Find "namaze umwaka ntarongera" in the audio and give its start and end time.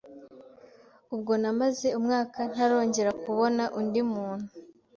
1.41-3.11